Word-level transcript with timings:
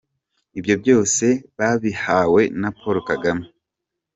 Ibyo 0.59 0.75
byose 0.81 1.25
babihawe 1.57 2.41
na 2.61 2.69
Paul 2.77 2.97
Kagame. 3.09 3.45